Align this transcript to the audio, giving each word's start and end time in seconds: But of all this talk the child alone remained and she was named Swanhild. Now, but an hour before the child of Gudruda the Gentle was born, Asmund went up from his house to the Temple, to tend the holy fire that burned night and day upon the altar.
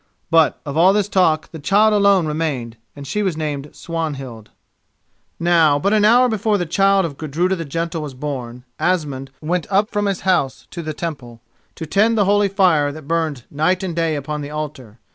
But 0.31 0.59
of 0.65 0.75
all 0.75 0.93
this 0.93 1.07
talk 1.07 1.51
the 1.51 1.59
child 1.59 1.93
alone 1.93 2.25
remained 2.25 2.75
and 2.95 3.05
she 3.05 3.21
was 3.21 3.37
named 3.37 3.69
Swanhild. 3.71 4.49
Now, 5.39 5.77
but 5.77 5.93
an 5.93 6.05
hour 6.05 6.27
before 6.27 6.57
the 6.57 6.65
child 6.65 7.05
of 7.05 7.17
Gudruda 7.19 7.55
the 7.55 7.65
Gentle 7.65 8.01
was 8.01 8.15
born, 8.15 8.63
Asmund 8.79 9.29
went 9.41 9.67
up 9.69 9.91
from 9.91 10.07
his 10.07 10.21
house 10.21 10.65
to 10.71 10.81
the 10.81 10.95
Temple, 10.95 11.39
to 11.75 11.85
tend 11.85 12.17
the 12.17 12.25
holy 12.25 12.47
fire 12.49 12.91
that 12.91 13.07
burned 13.07 13.43
night 13.51 13.83
and 13.83 13.95
day 13.95 14.15
upon 14.15 14.41
the 14.41 14.49
altar. 14.49 14.97